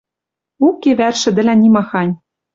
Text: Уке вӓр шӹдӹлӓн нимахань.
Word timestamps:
Уке 0.67 0.91
вӓр 0.99 1.15
шӹдӹлӓн 1.21 1.59
нимахань. 1.63 2.13